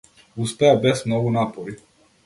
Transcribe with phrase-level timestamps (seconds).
[0.45, 1.81] Успеа без многу напори.